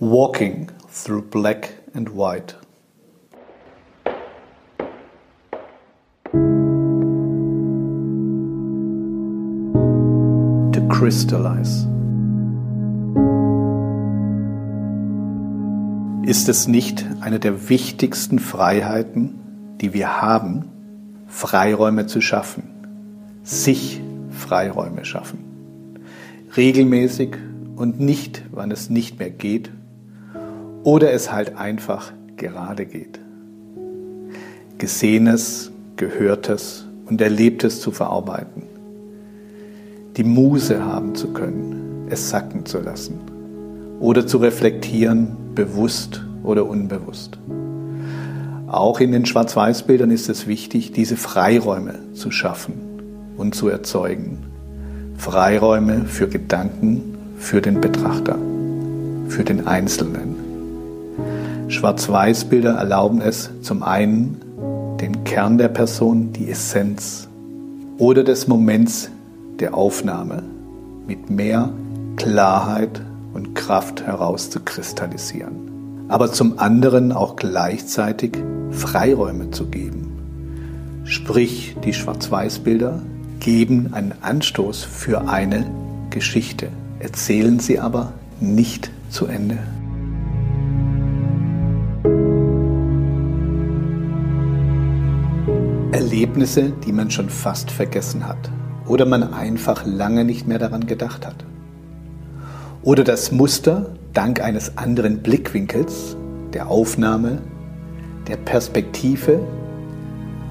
Walking 0.00 0.70
through 0.88 1.22
black 1.22 1.74
and 1.92 2.10
white. 2.10 2.54
To 10.72 10.88
crystallize. 10.88 11.88
Ist 16.22 16.48
es 16.48 16.68
nicht 16.68 17.04
eine 17.20 17.40
der 17.40 17.68
wichtigsten 17.68 18.38
Freiheiten, 18.38 19.40
die 19.80 19.94
wir 19.94 20.22
haben, 20.22 20.66
Freiräume 21.26 22.06
zu 22.06 22.20
schaffen, 22.20 22.62
sich 23.42 24.00
Freiräume 24.30 25.04
schaffen, 25.04 25.40
regelmäßig 26.56 27.36
und 27.74 27.98
nicht, 27.98 28.44
wann 28.52 28.70
es 28.70 28.90
nicht 28.90 29.18
mehr 29.18 29.30
geht 29.30 29.72
oder 30.88 31.12
es 31.12 31.30
halt 31.30 31.54
einfach 31.58 32.14
gerade 32.38 32.86
geht. 32.86 33.20
Gesehenes, 34.78 35.70
Gehörtes 35.96 36.86
und 37.04 37.20
Erlebtes 37.20 37.82
zu 37.82 37.90
verarbeiten. 37.90 38.62
Die 40.16 40.24
Muse 40.24 40.82
haben 40.82 41.14
zu 41.14 41.34
können, 41.34 42.06
es 42.08 42.30
sacken 42.30 42.64
zu 42.64 42.78
lassen 42.78 43.20
oder 44.00 44.26
zu 44.26 44.38
reflektieren, 44.38 45.36
bewusst 45.54 46.24
oder 46.42 46.64
unbewusst. 46.64 47.38
Auch 48.66 49.00
in 49.00 49.12
den 49.12 49.26
Schwarz-Weiß-Bildern 49.26 50.10
ist 50.10 50.30
es 50.30 50.46
wichtig, 50.46 50.92
diese 50.92 51.18
Freiräume 51.18 51.96
zu 52.14 52.30
schaffen 52.30 52.80
und 53.36 53.54
zu 53.54 53.68
erzeugen. 53.68 54.38
Freiräume 55.18 56.06
für 56.06 56.28
Gedanken, 56.28 57.18
für 57.36 57.60
den 57.60 57.78
Betrachter, 57.82 58.38
für 59.28 59.44
den 59.44 59.66
Einzelnen. 59.66 60.37
Schwarz-Weiß-Bilder 61.68 62.72
erlauben 62.72 63.20
es 63.20 63.50
zum 63.62 63.82
einen, 63.82 64.40
den 65.00 65.24
Kern 65.24 65.58
der 65.58 65.68
Person, 65.68 66.32
die 66.32 66.50
Essenz 66.50 67.28
oder 67.98 68.24
des 68.24 68.48
Moments 68.48 69.10
der 69.60 69.74
Aufnahme 69.74 70.42
mit 71.06 71.30
mehr 71.30 71.70
Klarheit 72.16 73.00
und 73.32 73.54
Kraft 73.54 74.06
herauszukristallisieren 74.06 75.68
aber 76.08 76.32
zum 76.32 76.58
anderen 76.58 77.12
auch 77.12 77.36
gleichzeitig 77.36 78.38
Freiräume 78.70 79.50
zu 79.50 79.66
geben. 79.66 81.04
Sprich, 81.04 81.76
die 81.84 81.94
Schwarz-Weiß-Bilder 81.94 83.02
geben 83.40 83.90
einen 83.92 84.14
Anstoß 84.20 84.84
für 84.84 85.28
eine 85.28 85.66
Geschichte, 86.10 86.68
erzählen 86.98 87.60
sie 87.60 87.78
aber 87.78 88.12
nicht 88.40 88.90
zu 89.10 89.26
Ende. 89.26 89.58
Erlebnisse, 96.08 96.72
die 96.86 96.92
man 96.92 97.10
schon 97.10 97.28
fast 97.28 97.70
vergessen 97.70 98.26
hat 98.26 98.50
oder 98.86 99.04
man 99.04 99.34
einfach 99.34 99.84
lange 99.84 100.24
nicht 100.24 100.48
mehr 100.48 100.58
daran 100.58 100.86
gedacht 100.86 101.26
hat. 101.26 101.44
Oder 102.80 103.04
das 103.04 103.30
Muster, 103.30 103.90
dank 104.14 104.40
eines 104.40 104.78
anderen 104.78 105.18
Blickwinkels, 105.18 106.16
der 106.54 106.68
Aufnahme, 106.68 107.42
der 108.26 108.38
Perspektive 108.38 109.38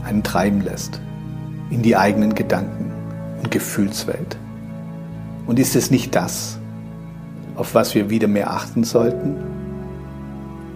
einen 0.04 0.22
treiben 0.22 0.62
lässt 0.62 1.02
in 1.72 1.82
die 1.82 1.98
eigenen 1.98 2.36
Gedanken 2.36 2.92
und 3.40 3.50
Gefühlswelt. 3.50 4.38
Und 5.48 5.58
ist 5.58 5.76
es 5.76 5.90
nicht 5.90 6.14
das, 6.14 6.60
auf 7.56 7.74
was 7.74 7.96
wir 7.96 8.12
wieder 8.12 8.28
mehr 8.28 8.52
achten 8.52 8.84
sollten? 8.84 9.38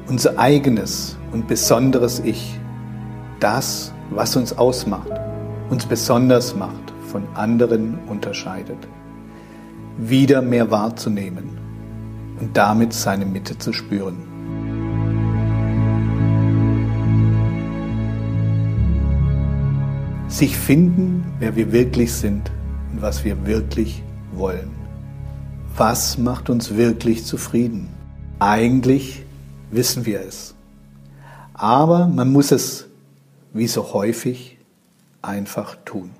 Unser 0.07 0.39
eigenes 0.39 1.17
und 1.31 1.47
besonderes 1.47 2.19
Ich, 2.25 2.59
das, 3.39 3.93
was 4.11 4.35
uns 4.35 4.57
ausmacht, 4.57 5.11
uns 5.69 5.85
besonders 5.85 6.55
macht, 6.55 6.93
von 7.07 7.23
anderen 7.33 7.97
unterscheidet, 8.07 8.77
wieder 9.97 10.41
mehr 10.41 10.69
wahrzunehmen 10.69 11.57
und 12.39 12.55
damit 12.55 12.93
seine 12.93 13.25
Mitte 13.25 13.57
zu 13.57 13.73
spüren. 13.73 14.17
Sich 20.27 20.57
finden, 20.57 21.33
wer 21.39 21.55
wir 21.55 21.71
wirklich 21.71 22.13
sind 22.13 22.51
und 22.91 23.01
was 23.01 23.23
wir 23.23 23.45
wirklich 23.45 24.03
wollen. 24.33 24.71
Was 25.75 26.17
macht 26.17 26.49
uns 26.49 26.75
wirklich 26.75 27.25
zufrieden? 27.25 27.89
Eigentlich 28.39 29.23
wissen 29.71 30.05
wir 30.05 30.21
es. 30.21 30.53
Aber 31.53 32.07
man 32.07 32.31
muss 32.31 32.51
es, 32.51 32.87
wie 33.53 33.67
so 33.67 33.93
häufig, 33.93 34.57
einfach 35.21 35.77
tun. 35.85 36.11